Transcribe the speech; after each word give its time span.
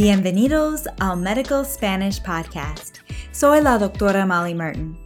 Bienvenidos 0.00 0.86
al 1.02 1.16
Medical 1.16 1.62
Spanish 1.62 2.22
Podcast. 2.22 3.00
Soy 3.32 3.60
la 3.60 3.76
doctora 3.76 4.26
Molly 4.26 4.54
Martin. 4.54 4.96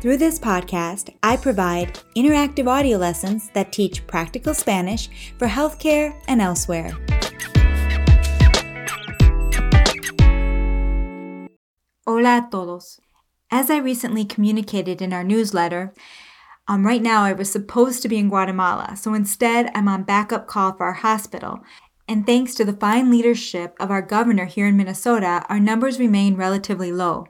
Through 0.00 0.16
this 0.16 0.38
podcast, 0.38 1.10
I 1.22 1.36
provide 1.36 2.00
interactive 2.16 2.66
audio 2.66 2.96
lessons 2.96 3.50
that 3.52 3.72
teach 3.72 4.06
practical 4.06 4.54
Spanish 4.54 5.10
for 5.36 5.46
healthcare 5.46 6.18
and 6.28 6.40
elsewhere. 6.40 6.92
Hola 12.06 12.38
a 12.38 12.48
todos. 12.50 12.98
As 13.50 13.68
I 13.68 13.76
recently 13.76 14.24
communicated 14.24 15.02
in 15.02 15.12
our 15.12 15.24
newsletter, 15.24 15.92
um, 16.68 16.86
right 16.86 17.02
now 17.02 17.22
I 17.22 17.34
was 17.34 17.52
supposed 17.52 18.00
to 18.00 18.08
be 18.08 18.16
in 18.16 18.30
Guatemala, 18.30 18.96
so 18.96 19.12
instead 19.12 19.70
I'm 19.74 19.88
on 19.88 20.04
backup 20.04 20.46
call 20.46 20.72
for 20.72 20.86
our 20.86 20.94
hospital. 20.94 21.60
And 22.08 22.24
thanks 22.24 22.54
to 22.54 22.64
the 22.64 22.72
fine 22.72 23.10
leadership 23.10 23.74
of 23.80 23.90
our 23.90 24.02
governor 24.02 24.44
here 24.44 24.66
in 24.66 24.76
Minnesota, 24.76 25.44
our 25.48 25.58
numbers 25.58 25.98
remain 25.98 26.36
relatively 26.36 26.92
low. 26.92 27.26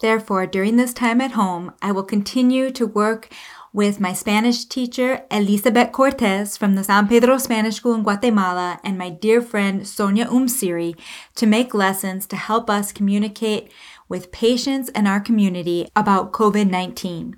Therefore, 0.00 0.46
during 0.46 0.76
this 0.76 0.92
time 0.92 1.20
at 1.20 1.32
home, 1.32 1.72
I 1.80 1.92
will 1.92 2.02
continue 2.02 2.72
to 2.72 2.86
work 2.86 3.32
with 3.72 4.00
my 4.00 4.12
Spanish 4.12 4.64
teacher, 4.64 5.22
Elizabeth 5.30 5.92
Cortez 5.92 6.56
from 6.56 6.74
the 6.74 6.82
San 6.82 7.06
Pedro 7.06 7.38
Spanish 7.38 7.76
School 7.76 7.94
in 7.94 8.02
Guatemala, 8.02 8.80
and 8.82 8.98
my 8.98 9.08
dear 9.08 9.40
friend, 9.40 9.86
Sonia 9.86 10.26
Umsiri, 10.26 10.96
to 11.36 11.46
make 11.46 11.72
lessons 11.72 12.26
to 12.26 12.36
help 12.36 12.68
us 12.68 12.92
communicate 12.92 13.70
with 14.08 14.32
patients 14.32 14.90
and 14.94 15.06
our 15.06 15.20
community 15.20 15.88
about 15.94 16.32
COVID 16.32 16.68
19. 16.68 17.36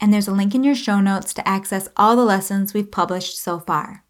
And 0.00 0.12
there's 0.12 0.28
a 0.28 0.32
link 0.32 0.54
in 0.54 0.64
your 0.64 0.74
show 0.74 1.00
notes 1.00 1.34
to 1.34 1.46
access 1.46 1.88
all 1.96 2.16
the 2.16 2.24
lessons 2.24 2.72
we've 2.72 2.90
published 2.90 3.38
so 3.38 3.60
far. 3.60 4.03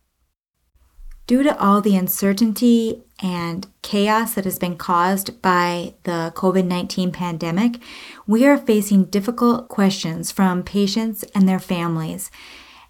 Due 1.26 1.42
to 1.42 1.58
all 1.58 1.80
the 1.80 1.96
uncertainty 1.96 3.02
and 3.22 3.66
chaos 3.80 4.34
that 4.34 4.44
has 4.44 4.58
been 4.58 4.76
caused 4.76 5.40
by 5.40 5.94
the 6.02 6.32
COVID 6.36 6.66
19 6.66 7.12
pandemic, 7.12 7.80
we 8.26 8.46
are 8.46 8.58
facing 8.58 9.04
difficult 9.04 9.68
questions 9.68 10.30
from 10.30 10.62
patients 10.62 11.24
and 11.34 11.48
their 11.48 11.58
families, 11.58 12.30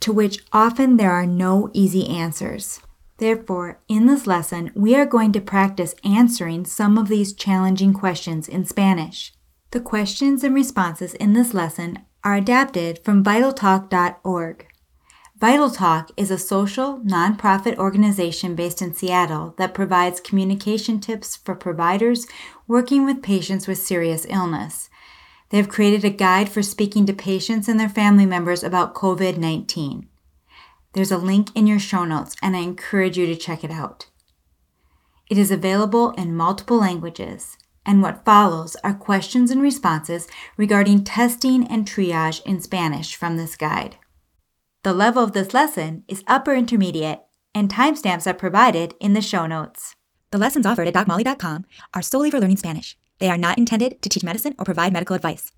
to 0.00 0.12
which 0.12 0.44
often 0.52 0.96
there 0.96 1.12
are 1.12 1.26
no 1.26 1.70
easy 1.72 2.08
answers. 2.08 2.80
Therefore, 3.18 3.78
in 3.86 4.06
this 4.06 4.26
lesson, 4.26 4.72
we 4.74 4.96
are 4.96 5.06
going 5.06 5.30
to 5.32 5.40
practice 5.40 5.94
answering 6.02 6.64
some 6.64 6.98
of 6.98 7.06
these 7.06 7.32
challenging 7.32 7.92
questions 7.92 8.48
in 8.48 8.64
Spanish. 8.64 9.32
The 9.70 9.80
questions 9.80 10.42
and 10.42 10.54
responses 10.54 11.14
in 11.14 11.34
this 11.34 11.54
lesson 11.54 12.00
are 12.24 12.34
adapted 12.34 12.98
from 13.04 13.22
vitaltalk.org. 13.22 14.66
Vital 15.44 15.68
Talk 15.68 16.10
is 16.16 16.30
a 16.30 16.38
social, 16.38 17.00
nonprofit 17.00 17.76
organization 17.76 18.54
based 18.54 18.80
in 18.80 18.94
Seattle 18.94 19.54
that 19.58 19.74
provides 19.74 20.18
communication 20.18 21.00
tips 21.00 21.36
for 21.36 21.54
providers 21.54 22.26
working 22.66 23.04
with 23.04 23.22
patients 23.22 23.68
with 23.68 23.76
serious 23.76 24.24
illness. 24.30 24.88
They 25.50 25.58
have 25.58 25.68
created 25.68 26.02
a 26.02 26.08
guide 26.08 26.48
for 26.48 26.62
speaking 26.62 27.04
to 27.04 27.12
patients 27.12 27.68
and 27.68 27.78
their 27.78 27.90
family 27.90 28.24
members 28.24 28.64
about 28.64 28.94
COVID 28.94 29.36
19. 29.36 30.08
There's 30.94 31.12
a 31.12 31.18
link 31.18 31.54
in 31.54 31.66
your 31.66 31.78
show 31.78 32.06
notes, 32.06 32.36
and 32.42 32.56
I 32.56 32.60
encourage 32.60 33.18
you 33.18 33.26
to 33.26 33.36
check 33.36 33.62
it 33.62 33.70
out. 33.70 34.06
It 35.28 35.36
is 35.36 35.50
available 35.50 36.12
in 36.12 36.34
multiple 36.34 36.78
languages, 36.78 37.58
and 37.84 38.00
what 38.00 38.24
follows 38.24 38.76
are 38.82 38.94
questions 38.94 39.50
and 39.50 39.60
responses 39.60 40.26
regarding 40.56 41.04
testing 41.04 41.66
and 41.66 41.86
triage 41.86 42.42
in 42.46 42.62
Spanish 42.62 43.14
from 43.14 43.36
this 43.36 43.56
guide. 43.56 43.98
The 44.84 44.92
level 44.92 45.24
of 45.24 45.32
this 45.32 45.54
lesson 45.54 46.04
is 46.08 46.22
upper 46.26 46.52
intermediate, 46.54 47.20
and 47.54 47.72
timestamps 47.72 48.26
are 48.26 48.34
provided 48.34 48.92
in 49.00 49.14
the 49.14 49.22
show 49.22 49.46
notes. 49.46 49.96
The 50.30 50.36
lessons 50.36 50.66
offered 50.66 50.86
at 50.86 50.92
DocMolly.com 50.92 51.64
are 51.94 52.02
solely 52.02 52.30
for 52.30 52.38
learning 52.38 52.58
Spanish. 52.58 52.94
They 53.18 53.30
are 53.30 53.38
not 53.38 53.56
intended 53.56 54.02
to 54.02 54.10
teach 54.10 54.22
medicine 54.22 54.54
or 54.58 54.66
provide 54.66 54.92
medical 54.92 55.16
advice. 55.16 55.52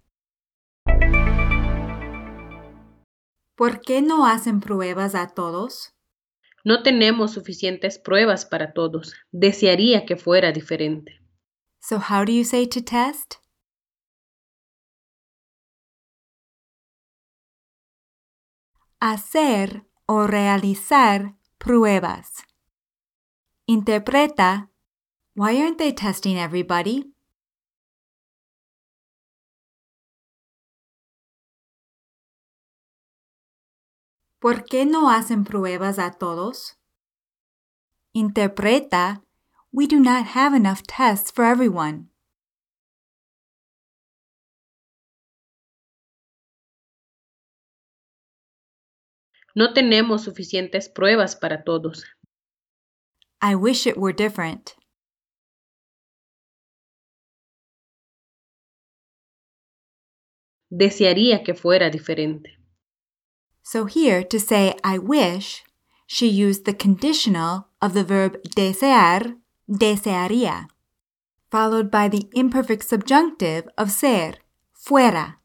¿Por 3.57 3.81
qué 3.81 4.01
no 4.01 4.27
hacen 4.27 4.61
pruebas 4.61 5.17
a 5.17 5.27
todos? 5.35 5.91
No 6.65 6.85
tenemos 6.85 7.33
suficientes 7.33 7.99
pruebas 7.99 8.45
para 8.45 8.75
todos. 8.75 9.13
Desearía 9.33 10.07
que 10.07 10.15
fuera 10.15 10.53
diferente. 10.53 11.19
So, 11.81 11.99
how 11.99 12.25
do 12.25 12.31
you 12.31 12.45
say 12.45 12.65
to 12.65 12.81
test? 12.81 13.39
Hacer 19.01 19.87
o 20.07 20.27
realizar 20.27 21.37
pruebas. 21.59 22.45
Interpreta, 23.67 24.71
why 25.35 25.61
aren't 25.61 25.79
they 25.79 25.93
testing 25.93 26.39
everybody? 26.39 27.13
¿Por 34.39 34.65
qué 34.65 34.87
no 34.87 35.11
hacen 35.11 35.45
pruebas 35.45 35.99
a 35.99 36.13
todos? 36.13 36.79
Interpreta, 38.13 39.25
we 39.73 39.87
do 39.87 39.99
not 39.99 40.37
have 40.37 40.55
enough 40.55 40.83
tests 40.87 41.33
for 41.33 41.45
everyone. 41.45 42.11
No 49.57 49.73
tenemos 49.73 50.25
suficientes 50.25 50.91
pruebas 50.91 51.35
para 51.35 51.65
todos. 51.65 52.05
I 53.41 53.55
wish 53.55 53.87
it 53.87 53.97
were 53.97 54.13
different. 54.13 54.77
Desearía 60.69 61.43
que 61.43 61.55
fuera 61.55 61.89
diferente. 61.89 62.59
So 63.63 63.87
here, 63.87 64.23
to 64.25 64.39
say 64.39 64.75
I 64.85 64.99
wish, 64.99 65.65
she 66.07 66.27
used 66.27 66.67
the 66.67 66.75
conditional 66.75 67.69
of 67.81 67.95
the 67.95 68.05
verb 68.05 68.39
desear, 68.55 69.39
desearía, 69.67 70.69
followed 71.51 71.91
by 71.91 72.09
the 72.09 72.29
imperfect 72.35 72.85
subjunctive 72.85 73.67
of 73.79 73.91
ser, 73.91 74.43
fuera. 74.75 75.41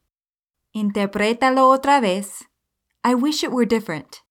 Interprétalo 0.76 1.70
otra 1.70 2.02
vez. 2.02 2.51
I 3.04 3.16
wish 3.16 3.44
it 3.44 3.52
were 3.52 3.66
different. 3.66 4.24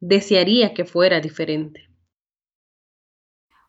Desearía 0.00 0.74
que 0.74 0.84
fuera 0.84 1.20
diferente. 1.20 1.88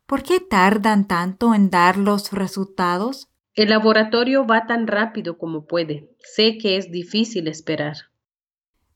¿Por 0.05 0.21
qué 0.21 0.39
tardan 0.39 1.07
tanto 1.07 1.53
en 1.53 1.69
dar 1.69 1.97
los 1.97 2.31
resultados? 2.31 3.29
El 3.55 3.69
laboratorio 3.69 4.45
va 4.45 4.67
tan 4.67 4.85
rápido 4.85 5.37
como 5.37 5.65
puede. 5.65 6.09
Sé 6.19 6.57
que 6.57 6.77
es 6.77 6.91
difícil 6.91 7.47
esperar. 7.47 7.95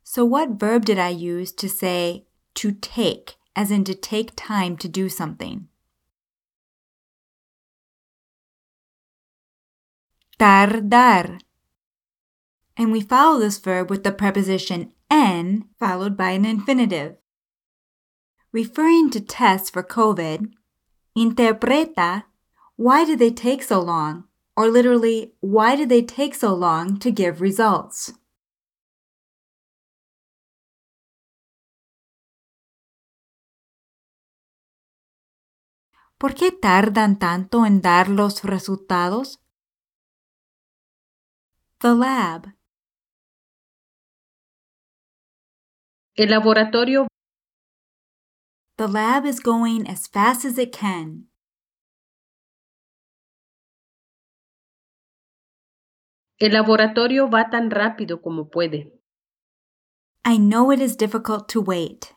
So 0.03 0.25
what 0.25 0.59
verb 0.59 0.85
did 0.85 0.97
I 0.97 1.11
use 1.11 1.53
to 1.55 1.69
say 1.69 2.27
to 2.55 2.71
take, 2.73 3.37
as 3.55 3.71
in 3.71 3.85
to 3.85 3.93
take 3.93 4.33
time 4.35 4.75
to 4.77 4.89
do 4.89 5.07
something? 5.07 5.68
Tardar. 10.39 11.39
And 12.77 12.91
we 12.91 13.01
follow 13.01 13.39
this 13.39 13.59
verb 13.59 13.89
with 13.89 14.03
the 14.03 14.11
preposition 14.11 14.93
en 15.11 15.65
followed 15.77 16.15
by 16.15 16.31
an 16.31 16.45
infinitive. 16.45 17.17
Referring 18.53 19.09
to 19.11 19.19
tests 19.19 19.69
for 19.69 19.83
COVID, 19.83 20.51
interpreta, 21.17 22.23
why 22.77 23.03
did 23.05 23.19
they 23.19 23.31
take 23.31 23.61
so 23.61 23.81
long? 23.81 24.23
Or 24.55 24.69
literally, 24.69 25.33
why 25.41 25.75
did 25.75 25.89
they 25.89 26.01
take 26.01 26.33
so 26.33 26.53
long 26.53 26.97
to 26.99 27.11
give 27.11 27.41
results? 27.41 28.13
¿Por 36.17 36.33
qué 36.33 36.51
tardan 36.51 37.17
tanto 37.17 37.65
en 37.65 37.79
dar 37.81 38.09
los 38.09 38.43
resultados? 38.43 39.39
The 41.81 41.95
lab. 41.95 42.47
El 46.17 46.29
laboratorio. 46.29 47.07
The 48.75 48.87
lab 48.89 49.25
is 49.25 49.39
going 49.39 49.87
as 49.87 50.05
fast 50.05 50.43
as 50.43 50.57
it 50.57 50.73
can. 50.73 51.29
El 56.37 56.51
laboratorio 56.51 57.29
va 57.29 57.49
tan 57.49 57.71
rápido 57.71 58.21
como 58.21 58.49
puede. 58.49 58.91
I 60.25 60.37
know 60.37 60.73
it 60.73 60.81
is 60.81 60.97
difficult 60.97 61.47
to 61.53 61.61
wait. 61.61 62.13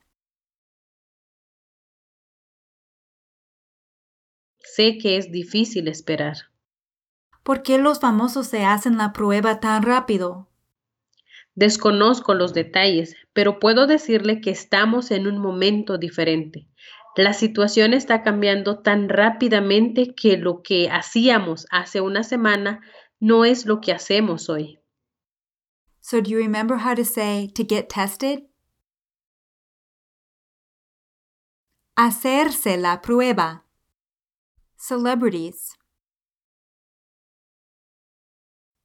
Sé 4.58 4.98
que 5.00 5.18
es 5.18 5.30
difícil 5.30 5.86
esperar. 5.86 6.51
¿Por 7.42 7.62
qué 7.62 7.78
los 7.78 8.00
famosos 8.00 8.46
se 8.46 8.64
hacen 8.64 8.96
la 8.96 9.12
prueba 9.12 9.58
tan 9.58 9.82
rápido? 9.82 10.48
Desconozco 11.54 12.34
los 12.34 12.54
detalles, 12.54 13.16
pero 13.32 13.58
puedo 13.58 13.86
decirle 13.86 14.40
que 14.40 14.50
estamos 14.50 15.10
en 15.10 15.26
un 15.26 15.38
momento 15.38 15.98
diferente. 15.98 16.68
La 17.16 17.34
situación 17.34 17.92
está 17.92 18.22
cambiando 18.22 18.78
tan 18.78 19.08
rápidamente 19.08 20.14
que 20.14 20.38
lo 20.38 20.62
que 20.62 20.88
hacíamos 20.88 21.66
hace 21.70 22.00
una 22.00 22.22
semana 22.22 22.80
no 23.20 23.44
es 23.44 23.66
lo 23.66 23.80
que 23.80 23.92
hacemos 23.92 24.48
hoy. 24.48 24.78
So, 26.00 26.20
do 26.22 26.30
you 26.30 26.38
remember 26.38 26.78
how 26.78 26.94
to 26.94 27.04
say 27.04 27.48
to 27.54 27.64
get 27.64 27.88
tested? 27.88 28.44
Hacerse 31.96 32.78
la 32.78 33.02
prueba. 33.02 33.64
Celebrities. 34.76 35.76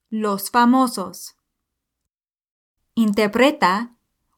Los 0.09 0.49
famosos. 0.49 1.35
Interpreta. 2.95 3.93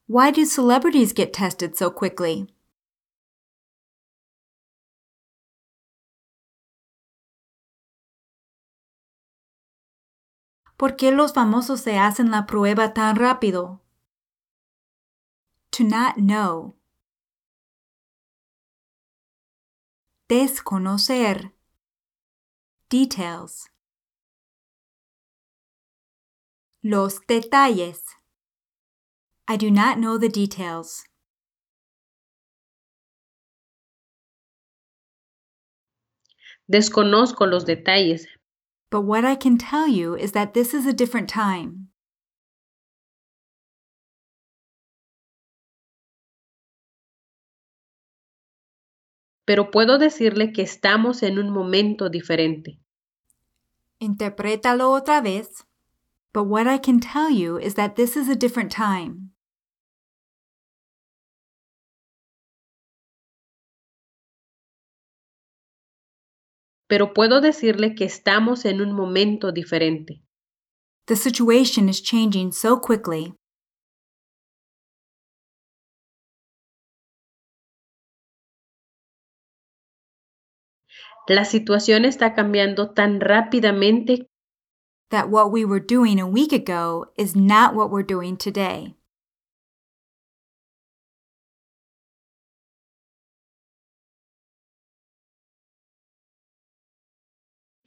Why 0.08 0.32
do 0.32 0.44
celebrities 0.44 1.14
get 1.14 1.32
tested 1.32 1.78
so 1.78 1.92
quickly? 1.92 2.48
¿Por 10.76 10.96
qué 10.96 11.12
los 11.12 11.34
famosos 11.34 11.82
se 11.82 12.00
hacen 12.00 12.32
la 12.32 12.48
prueba 12.48 12.96
tan 12.96 13.16
rápido? 13.16 13.82
To 15.72 15.84
not 15.84 16.16
know. 16.16 16.76
Desconocer. 20.28 21.54
Details. 22.90 23.70
Los 26.84 27.20
detalles. 27.28 28.00
I 29.50 29.58
do 29.58 29.70
not 29.70 29.98
know 30.00 30.18
the 30.18 30.30
details. 30.30 31.04
Desconozco 36.68 37.46
los 37.46 37.66
detalles, 37.66 38.28
But 38.92 39.02
what 39.02 39.26
I 39.26 39.36
can 39.36 39.58
tell 39.58 39.88
you 39.88 40.16
is 40.16 40.32
that 40.32 40.54
this 40.54 40.74
is 40.74 40.86
a 40.86 40.94
different 40.94 41.30
time. 41.30 41.90
pero 49.46 49.72
puedo 49.72 49.98
decirle 49.98 50.54
que 50.54 50.62
estamos 50.62 51.24
en 51.24 51.40
un 51.40 51.50
momento 51.50 52.10
diferente. 52.10 52.80
Interprétalo 53.98 54.92
otra 54.92 55.22
vez. 55.22 55.66
But 56.32 56.44
what 56.44 56.68
I 56.68 56.78
can 56.78 57.00
tell 57.00 57.32
you 57.32 57.58
is 57.58 57.74
that 57.76 57.96
this 57.96 58.16
is 58.16 58.30
a 58.30 58.36
different 58.36 58.72
time. 58.72 59.32
Pero 66.88 67.14
puedo 67.14 67.42
decirle 67.42 67.94
que 67.94 68.06
estamos 68.06 68.66
en 68.66 68.82
un 68.82 68.94
momento 68.94 69.52
diferente. 69.52 70.24
The 71.06 71.16
situation 71.16 71.88
is 71.90 72.02
changing 72.02 72.52
so 72.52 72.80
quickly. 72.80 73.34
La 81.28 81.46
situación 81.46 82.06
está 82.06 82.34
cambiando 82.34 82.92
tan 82.92 83.20
rápidamente 83.20 84.29
that 85.10 85.30
what 85.30 85.52
we 85.52 85.66
were 85.66 85.80
doing 85.80 86.20
a 86.20 86.28
week 86.28 86.52
ago 86.52 87.06
is 87.18 87.36
not 87.36 87.76
what 87.76 87.90
we're 87.90 88.04
doing 88.04 88.38
today. 88.38 88.96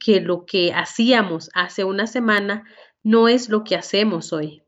que 0.03 0.19
lo 0.19 0.43
que 0.45 0.73
hacíamos 0.73 1.49
hace 1.55 1.85
una 1.85 2.05
semana 2.05 2.63
no 3.05 3.27
es 3.27 3.49
lo 3.49 3.63
que 3.63 3.77
hacemos 3.77 4.33
hoy. 4.33 4.61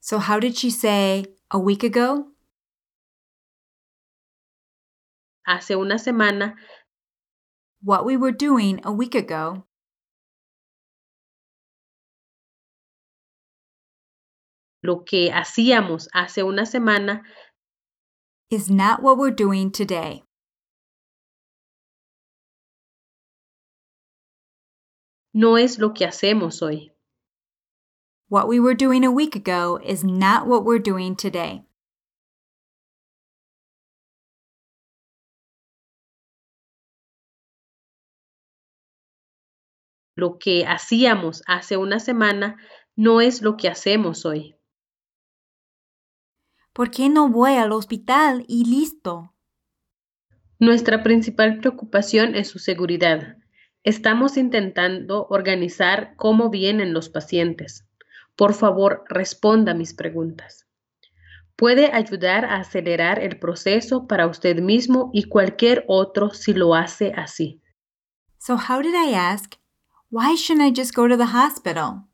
So, 0.00 0.18
how 0.18 0.40
did 0.40 0.56
she 0.56 0.70
say 0.70 1.26
a 1.50 1.58
week 1.58 1.84
ago? 1.84 2.28
Hace 5.46 5.76
una 5.76 5.96
semana 5.96 6.54
What 7.84 8.06
we 8.06 8.16
were 8.16 8.32
doing 8.32 8.80
a 8.84 8.92
week 8.92 9.14
ago 9.14 9.66
lo 14.82 15.04
que 15.04 15.30
hacíamos 15.32 16.08
hace 16.12 16.42
una 16.42 16.66
semana 16.66 17.22
is 18.50 18.68
not 18.68 19.02
what 19.02 19.16
we're 19.16 19.30
doing 19.34 19.70
today. 19.70 20.22
no 25.32 25.56
es 25.56 25.78
lo 25.78 25.94
que 25.94 26.04
hacemos 26.04 26.62
hoy. 26.62 26.92
What 28.28 28.48
we 28.48 28.60
were 28.60 28.74
doing 28.74 29.04
a 29.04 29.10
week 29.10 29.34
ago 29.36 29.78
is 29.82 30.04
not 30.04 30.46
what 30.46 30.64
we're 30.64 30.78
doing 30.78 31.16
today. 31.16 31.64
Lo 40.16 40.38
que 40.38 40.64
hacíamos 40.66 41.42
hace 41.46 41.76
una 41.76 41.98
semana 41.98 42.56
no 42.96 43.20
es 43.20 43.42
lo 43.42 43.56
que 43.56 43.68
hacemos 43.68 44.24
hoy. 44.24 44.54
¿Por 46.72 46.90
qué 46.90 47.10
no 47.10 47.28
voy 47.28 47.54
al 47.54 47.70
hospital 47.72 48.46
y 48.48 48.64
listo? 48.64 49.34
Nuestra 50.58 51.02
principal 51.02 51.58
preocupación 51.58 52.34
es 52.34 52.48
su 52.48 52.58
seguridad. 52.58 53.36
Estamos 53.82 54.38
intentando 54.38 55.26
organizar 55.28 56.14
cómo 56.16 56.48
vienen 56.48 56.94
los 56.94 57.10
pacientes. 57.10 57.86
Por 58.36 58.54
favor, 58.54 59.04
responda 59.10 59.74
mis 59.74 59.92
preguntas. 59.92 60.66
Puede 61.56 61.92
ayudar 61.92 62.46
a 62.46 62.56
acelerar 62.56 63.18
el 63.18 63.38
proceso 63.38 64.06
para 64.06 64.26
usted 64.26 64.62
mismo 64.62 65.10
y 65.12 65.24
cualquier 65.24 65.84
otro 65.88 66.30
si 66.30 66.54
lo 66.54 66.74
hace 66.74 67.12
así. 67.14 67.60
So, 68.38 68.54
how 68.54 68.80
did 68.80 68.94
I 68.94 69.12
ask? 69.14 69.56
Why 70.10 70.36
shouldn't 70.36 70.66
I 70.66 70.72
just 70.74 70.94
go 70.94 71.06
to 71.06 71.18
the 71.18 71.36
hospital? 71.36 72.08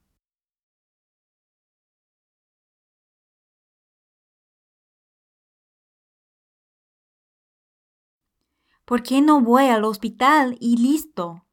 ¿Por 8.88 9.02
qué 9.02 9.20
no 9.20 9.42
voy 9.42 9.66
al 9.66 9.84
hospital 9.84 10.56
y 10.60 10.78
listo? 10.78 11.44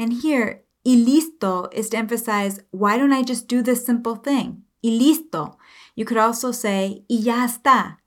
And 0.00 0.20
here, 0.20 0.66
y 0.82 0.96
listo 0.96 1.70
is 1.72 1.90
to 1.90 1.96
emphasize 1.96 2.64
why 2.72 2.98
don't 2.98 3.12
I 3.12 3.22
just 3.22 3.46
do 3.46 3.62
this 3.62 3.86
simple 3.86 4.16
thing? 4.16 4.64
Y 4.82 4.98
listo. 4.98 5.58
You 5.94 6.04
could 6.04 6.18
also 6.18 6.50
say, 6.50 7.04
y 7.06 7.22
ya 7.22 7.44
está. 7.44 8.02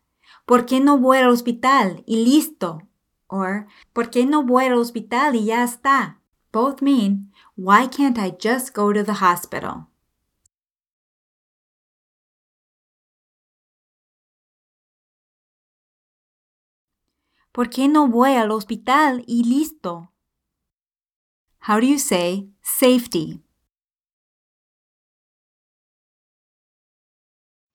¿Por 0.45 0.65
qué 0.65 0.81
no 0.81 0.97
voy 0.97 1.19
al 1.19 1.29
hospital? 1.29 2.03
Y 2.05 2.25
listo. 2.25 2.81
Or, 3.29 3.67
¿por 3.93 4.09
qué 4.09 4.25
no 4.25 4.43
voy 4.43 4.65
al 4.65 4.73
hospital 4.73 5.33
y 5.37 5.45
ya 5.45 5.63
está? 5.63 6.19
Both 6.51 6.81
mean, 6.81 7.31
why 7.55 7.87
can't 7.87 8.17
I 8.17 8.31
just 8.37 8.75
go 8.75 8.91
to 8.91 9.05
the 9.05 9.23
hospital? 9.23 9.87
¿Por 17.51 17.69
qué 17.69 17.89
no 17.89 18.07
voy 18.07 18.33
al 18.35 18.49
hospital 18.51 19.23
y 19.27 19.43
listo? 19.43 20.13
How 21.67 21.79
do 21.79 21.85
you 21.85 21.99
say 21.99 22.49
safety? 22.61 23.43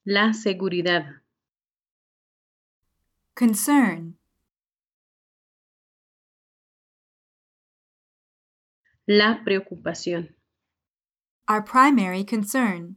La 0.04 0.32
seguridad. 0.32 1.22
Concern. 3.34 4.18
La 9.06 9.42
preocupación. 9.44 10.34
Our 11.48 11.62
primary 11.62 12.24
concern. 12.24 12.96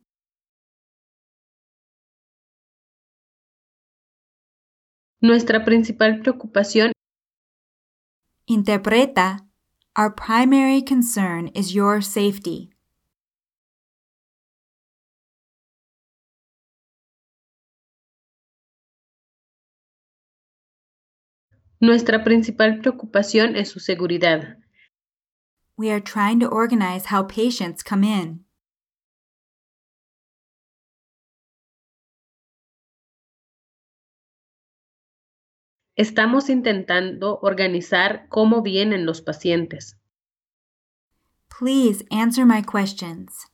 Nuestra 5.22 5.66
principal 5.66 6.22
preocupación 6.22 6.94
Interpreta. 8.48 9.46
Our 9.94 10.16
primary 10.16 10.82
concern 10.82 11.50
is 11.54 11.76
your 11.76 12.02
safety. 12.02 12.70
Nuestra 21.82 22.24
principal 22.24 22.80
preocupación 22.80 23.58
es 23.58 23.72
su 23.72 23.82
seguridad. 23.82 24.58
We 25.76 25.92
are 25.92 26.00
trying 26.00 26.40
to 26.40 26.48
organize 26.48 27.08
how 27.08 27.24
patients 27.24 27.84
come 27.84 28.06
in. 28.06 28.46
Estamos 36.00 36.48
intentando 36.48 37.39
organizar 37.41 38.29
cómo 38.29 38.62
vienen 38.62 39.06
los 39.06 39.22
pacientes. 39.22 40.00
Please 41.50 42.06
answer 42.10 42.46
my 42.46 42.63
questions. 42.63 43.46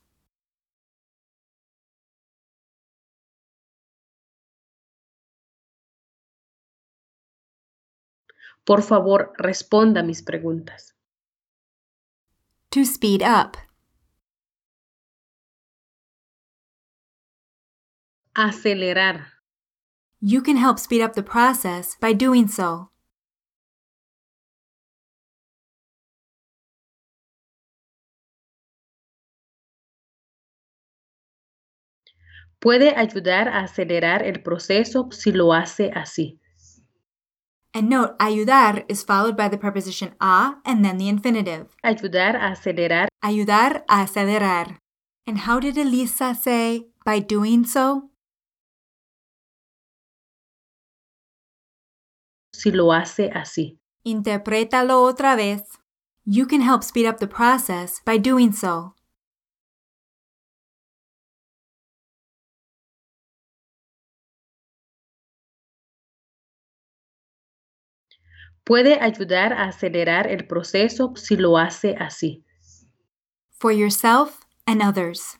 Por 8.64 8.84
favor, 8.84 9.32
responda 9.38 10.04
mis 10.04 10.22
preguntas. 10.22 10.94
To 12.68 12.84
speed 12.84 13.22
up. 13.22 13.56
Acelerar. 18.34 19.35
You 20.20 20.40
can 20.40 20.56
help 20.56 20.78
speed 20.78 21.02
up 21.02 21.14
the 21.14 21.22
process 21.22 21.96
by 22.00 22.12
doing 22.12 22.48
so. 22.48 22.90
Puede 32.58 32.94
ayudar 32.96 33.48
a 33.48 33.60
acelerar 33.60 34.22
el 34.22 34.42
proceso 34.42 35.10
si 35.12 35.30
lo 35.30 35.52
hace 35.52 35.92
así. 35.94 36.40
And 37.74 37.90
note, 37.90 38.16
ayudar 38.18 38.86
is 38.88 39.04
followed 39.04 39.36
by 39.36 39.48
the 39.48 39.58
preposition 39.58 40.14
a 40.18 40.54
and 40.64 40.82
then 40.82 40.96
the 40.96 41.08
infinitive. 41.08 41.76
Ayudar 41.84 42.34
a 42.34 42.52
acelerar 42.52 43.08
Ayudar 43.22 43.84
a 43.88 44.02
acelerar. 44.02 44.78
And 45.26 45.38
how 45.38 45.60
did 45.60 45.76
Elisa 45.76 46.34
say 46.34 46.86
by 47.04 47.18
doing 47.18 47.64
so? 47.64 48.10
Si 52.66 52.72
lo 52.72 52.92
hace 52.92 53.30
así. 53.32 53.78
Interprétalo 54.02 55.00
otra 55.02 55.36
vez. 55.36 55.62
You 56.24 56.48
can 56.48 56.62
help 56.62 56.82
speed 56.82 57.06
up 57.06 57.18
the 57.20 57.28
process 57.28 58.02
by 58.04 58.18
doing 58.18 58.52
so. 58.52 58.96
Puede 68.64 68.98
ayudar 69.00 69.52
a 69.52 69.68
acelerar 69.68 70.26
el 70.26 70.48
proceso 70.48 71.14
si 71.14 71.36
lo 71.36 71.56
hace 71.56 71.94
así. 72.00 72.42
For 73.60 73.70
yourself 73.70 74.44
and 74.66 74.82
others. 74.82 75.38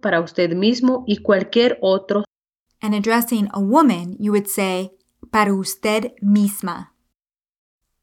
Para 0.00 0.20
usted 0.20 0.54
mismo 0.54 1.04
y 1.06 1.18
cualquier 1.18 1.78
otro 1.80 2.24
And 2.80 2.94
addressing 2.94 3.48
a 3.52 3.60
woman, 3.60 4.16
you 4.20 4.30
would 4.30 4.46
say, 4.46 4.92
para 5.32 5.52
usted 5.52 6.12
misma. 6.22 6.92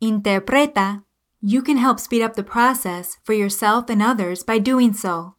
Interpreta, 0.01 1.05
you 1.41 1.61
can 1.61 1.77
help 1.77 1.99
speed 1.99 2.21
up 2.21 2.35
the 2.35 2.43
process 2.43 3.17
for 3.23 3.33
yourself 3.33 3.89
and 3.89 4.01
others 4.01 4.43
by 4.43 4.59
doing 4.59 4.93
so. 4.93 5.35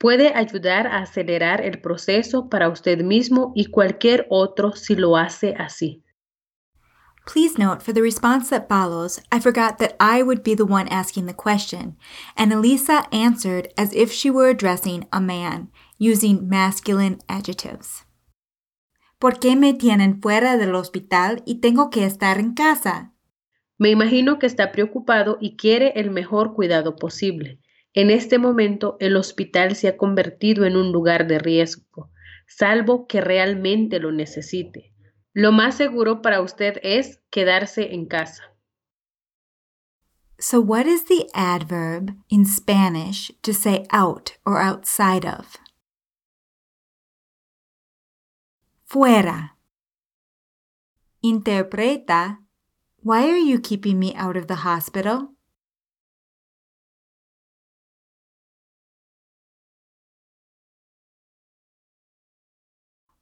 puede 0.00 0.32
ayudar 0.34 0.86
a 0.86 1.02
acelerar 1.02 1.60
el 1.60 1.82
proceso 1.82 2.48
para 2.48 2.70
usted 2.70 3.02
mismo 3.02 3.52
y 3.54 3.66
cualquier 3.66 4.26
otro 4.30 4.72
si 4.72 4.96
lo 4.96 5.18
hace 5.18 5.54
así. 5.58 6.02
Please 7.26 7.58
note 7.58 7.82
for 7.82 7.92
the 7.92 8.02
response 8.02 8.48
that 8.50 8.68
follows, 8.68 9.20
I 9.30 9.40
forgot 9.40 9.78
that 9.78 9.94
I 10.00 10.22
would 10.22 10.42
be 10.42 10.54
the 10.54 10.64
one 10.64 10.88
asking 10.88 11.26
the 11.26 11.34
question, 11.34 11.96
and 12.36 12.52
Elisa 12.52 13.04
answered 13.12 13.68
as 13.76 13.94
if 13.94 14.10
she 14.10 14.30
were 14.30 14.48
addressing 14.48 15.06
a 15.12 15.20
man, 15.20 15.68
using 15.98 16.48
masculine 16.48 17.18
adjectives. 17.28 18.04
¿Por 19.18 19.38
qué 19.38 19.54
me 19.54 19.74
tienen 19.74 20.22
fuera 20.22 20.56
del 20.56 20.74
hospital 20.74 21.42
y 21.44 21.60
tengo 21.60 21.90
que 21.90 22.06
estar 22.06 22.38
en 22.38 22.54
casa? 22.54 23.12
Me 23.76 23.90
imagino 23.90 24.38
que 24.38 24.46
está 24.46 24.72
preocupado 24.72 25.36
y 25.40 25.56
quiere 25.56 25.92
el 25.96 26.10
mejor 26.10 26.54
cuidado 26.54 26.96
posible. 26.96 27.60
En 27.92 28.10
este 28.10 28.38
momento 28.38 28.96
el 28.98 29.16
hospital 29.16 29.76
se 29.76 29.88
ha 29.88 29.96
convertido 29.96 30.64
en 30.64 30.76
un 30.76 30.90
lugar 30.90 31.26
de 31.26 31.38
riesgo, 31.38 32.10
salvo 32.46 33.06
que 33.06 33.20
realmente 33.20 33.98
lo 33.98 34.10
necesite. 34.10 34.94
Lo 35.32 35.52
más 35.52 35.76
seguro 35.76 36.22
para 36.22 36.40
usted 36.40 36.78
es 36.82 37.20
quedarse 37.30 37.94
en 37.94 38.06
casa. 38.06 38.42
So, 40.40 40.58
what 40.60 40.86
is 40.86 41.04
the 41.04 41.28
adverb 41.34 42.16
in 42.30 42.46
Spanish 42.46 43.30
to 43.42 43.52
say 43.52 43.86
out 43.90 44.38
or 44.44 44.58
outside 44.58 45.26
of? 45.26 45.58
Fuera. 48.88 49.50
Interpreta. 51.22 52.38
Why 53.02 53.28
are 53.28 53.38
you 53.38 53.60
keeping 53.60 53.98
me 53.98 54.14
out 54.16 54.36
of 54.36 54.46
the 54.46 54.64
hospital? 54.64 55.34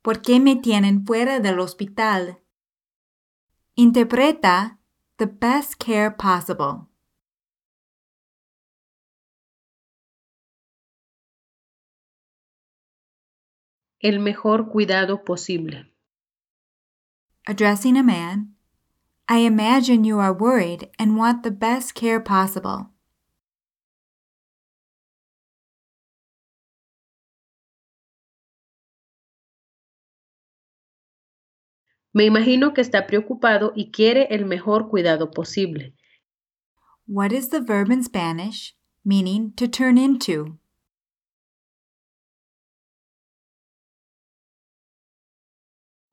¿Por 0.02 0.22
qué 0.22 0.40
me 0.40 0.56
tienen 0.56 1.04
fuera 1.04 1.40
del 1.40 1.58
hospital? 1.58 2.38
Interpreta 3.74 4.78
the 5.18 5.26
best 5.26 5.74
care 5.78 6.10
possible. 6.10 6.88
El 14.00 14.20
mejor 14.20 14.68
cuidado 14.68 15.24
posible. 15.24 15.92
Addressing 17.46 17.96
a 17.96 18.02
man, 18.02 18.54
I 19.28 19.38
imagine 19.38 20.04
you 20.04 20.20
are 20.20 20.32
worried 20.32 20.88
and 20.98 21.16
want 21.16 21.42
the 21.42 21.50
best 21.50 21.94
care 21.94 22.20
possible. 22.20 22.92
Me 32.14 32.24
imagino 32.24 32.72
que 32.72 32.80
está 32.80 33.06
preocupado 33.06 33.72
y 33.74 33.90
quiere 33.90 34.28
el 34.30 34.46
mejor 34.46 34.88
cuidado 34.88 35.30
posible. 35.30 35.94
What 37.06 37.32
is 37.32 37.50
the 37.50 37.60
verb 37.60 37.90
in 37.90 38.02
Spanish 38.02 38.74
meaning 39.04 39.52
to 39.56 39.68
turn 39.68 39.96
into? 39.98 40.58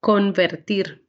Convertir. 0.02 1.00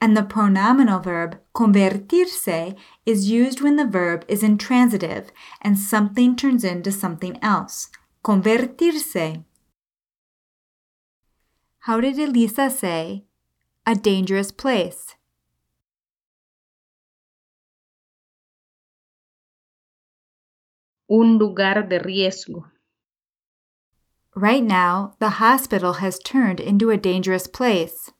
And 0.00 0.16
the 0.16 0.22
pronominal 0.22 1.00
verb 1.00 1.40
convertirse 1.54 2.76
is 3.06 3.30
used 3.30 3.60
when 3.60 3.76
the 3.76 3.86
verb 3.86 4.24
is 4.28 4.42
intransitive 4.42 5.30
and 5.60 5.78
something 5.78 6.34
turns 6.36 6.64
into 6.64 6.90
something 6.90 7.38
else. 7.40 7.88
Convertirse. 8.24 9.44
How 11.80 12.00
did 12.00 12.18
Elisa 12.18 12.68
say, 12.68 13.24
a 13.84 13.94
dangerous 13.94 14.52
place? 14.52 15.16
Un 21.08 21.38
lugar 21.38 21.88
de 21.88 21.98
riesgo. 21.98 22.70
Right 24.34 24.62
now, 24.62 25.14
the 25.18 25.30
hospital 25.40 25.94
has 25.94 26.18
turned 26.18 26.60
into 26.60 26.90
a 26.90 26.96
dangerous 26.96 27.46
place. 27.46 28.12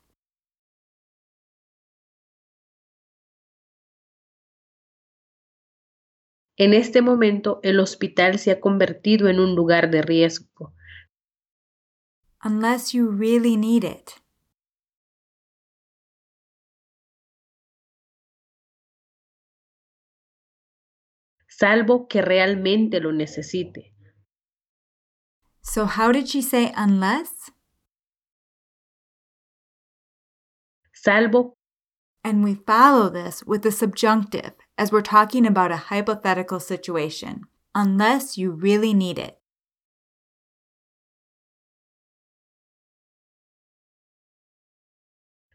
En 6.59 6.75
este 6.75 7.01
momento, 7.01 7.61
el 7.63 7.81
hospital 7.81 8.39
se 8.39 8.51
ha 8.51 8.61
convertido 8.61 9.29
en 9.29 9.41
un 9.41 9.55
lugar 9.55 9.91
de 9.91 10.03
riesgo. 10.03 10.75
Unless 12.45 12.93
you 12.93 13.09
really 13.09 13.57
need 13.57 13.85
it. 13.85 14.22
Salvo 21.63 22.09
que 22.09 22.23
realmente 22.23 22.99
lo 22.99 23.13
necesite. 23.13 23.95
So, 25.63 25.87
how 25.87 26.11
did 26.11 26.27
she 26.27 26.43
say 26.43 26.73
unless? 26.77 27.53
Salvo, 30.93 31.57
And 32.25 32.43
we 32.43 32.55
follow 32.55 33.09
this 33.09 33.45
with 33.45 33.63
the 33.63 33.71
subjunctive 33.71 34.55
as 34.77 34.91
we're 34.91 35.03
talking 35.03 35.47
about 35.47 35.71
a 35.71 35.89
hypothetical 35.91 36.59
situation. 36.59 37.43
Unless 37.75 38.37
you 38.37 38.51
really 38.51 38.93
need 38.93 39.19
it. 39.19 39.39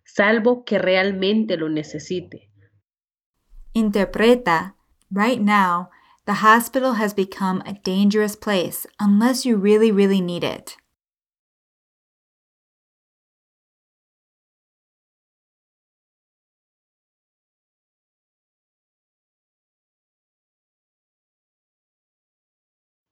salvo 0.03 0.63
que 0.63 0.79
realmente 0.79 1.57
lo 1.57 1.69
necesite. 1.69 2.49
Interpreta, 3.73 4.75
right 5.11 5.39
now, 5.39 5.89
the 6.27 6.43
hospital 6.43 6.95
has 6.95 7.13
become 7.13 7.63
a 7.65 7.71
dangerous 7.71 8.35
place 8.35 8.85
unless 8.99 9.45
you 9.45 9.55
really, 9.55 9.93
really 9.93 10.19
need 10.19 10.43
it. 10.43 10.75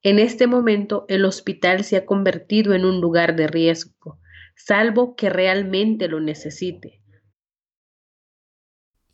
En 0.04 0.20
este 0.20 0.46
momento 0.46 1.06
el 1.08 1.24
hospital 1.24 1.86
se 1.86 1.96
ha 1.96 2.06
convertido 2.06 2.74
en 2.74 2.84
un 2.84 3.00
lugar 3.00 3.38
de 3.38 3.48
riesgo, 3.48 4.20
salvo 4.56 5.16
que 5.16 5.30
realmente 5.30 6.10
lo 6.10 6.20
necesite. 6.20 7.02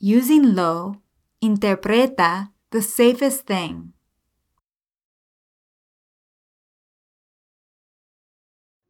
Using 0.01 0.55
lo, 0.55 1.03
interpreta 1.39 2.55
the 2.71 2.81
safest 2.81 3.45
thing. 3.45 3.93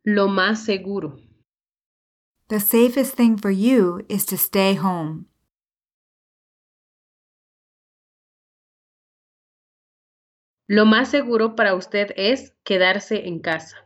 Lo 0.05 0.27
más 0.27 0.65
seguro. 0.65 1.17
The 2.50 2.59
safest 2.59 3.15
thing 3.15 3.38
for 3.38 3.50
you 3.50 4.05
is 4.07 4.25
to 4.27 4.38
stay 4.38 4.75
home. 4.75 5.25
Lo 10.69 10.85
más 10.85 11.09
seguro 11.09 11.55
para 11.55 11.75
usted 11.75 12.13
es 12.15 12.53
quedarse 12.63 13.27
en 13.27 13.39
casa. 13.39 13.77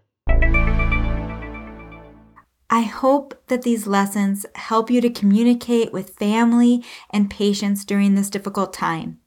I 2.70 2.82
hope 2.82 3.36
that 3.48 3.62
these 3.62 3.88
lessons 3.88 4.46
help 4.56 4.90
you 4.90 5.00
to 5.00 5.10
communicate 5.10 5.94
with 5.94 6.18
family 6.18 6.84
and 7.12 7.30
patients 7.30 7.86
during 7.86 8.16
this 8.16 8.30
difficult 8.30 8.74
time. 8.74 9.20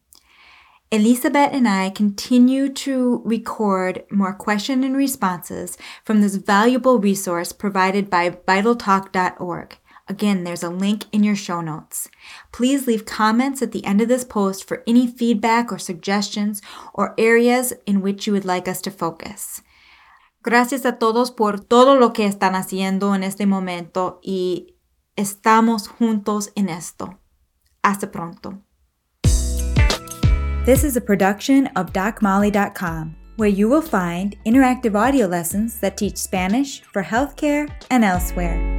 Elizabeth 0.90 1.50
and 1.52 1.68
I 1.68 1.90
continue 1.90 2.70
to 2.70 3.20
record 3.26 4.04
more 4.10 4.32
question 4.32 4.82
and 4.82 4.96
responses 4.96 5.76
from 6.02 6.22
this 6.22 6.36
valuable 6.36 6.98
resource 6.98 7.52
provided 7.52 8.08
by 8.08 8.30
vitaltalk.org. 8.30 9.76
Again, 10.08 10.44
there's 10.44 10.62
a 10.62 10.70
link 10.70 11.04
in 11.12 11.22
your 11.22 11.36
show 11.36 11.60
notes. 11.60 12.08
Please 12.52 12.86
leave 12.86 13.04
comments 13.04 13.60
at 13.60 13.72
the 13.72 13.84
end 13.84 14.00
of 14.00 14.08
this 14.08 14.24
post 14.24 14.66
for 14.66 14.82
any 14.86 15.06
feedback 15.06 15.70
or 15.70 15.78
suggestions 15.78 16.62
or 16.94 17.14
areas 17.18 17.74
in 17.84 18.00
which 18.00 18.26
you 18.26 18.32
would 18.32 18.46
like 18.46 18.66
us 18.66 18.80
to 18.80 18.90
focus. 18.90 19.60
Gracias 20.42 20.86
a 20.86 20.92
todos 20.92 21.30
por 21.30 21.58
todo 21.58 21.96
lo 21.96 22.14
que 22.14 22.24
están 22.24 22.54
haciendo 22.54 23.14
en 23.14 23.22
este 23.22 23.44
momento 23.44 24.20
y 24.22 24.76
estamos 25.16 25.88
juntos 25.88 26.50
en 26.56 26.70
esto. 26.70 27.18
Hasta 27.82 28.10
pronto. 28.10 28.62
This 30.68 30.84
is 30.84 30.98
a 30.98 31.00
production 31.00 31.68
of 31.76 31.94
DocMolly.com, 31.94 33.16
where 33.36 33.48
you 33.48 33.70
will 33.70 33.80
find 33.80 34.36
interactive 34.44 34.94
audio 34.94 35.26
lessons 35.26 35.80
that 35.80 35.96
teach 35.96 36.18
Spanish 36.18 36.82
for 36.82 37.02
healthcare 37.02 37.72
and 37.90 38.04
elsewhere. 38.04 38.77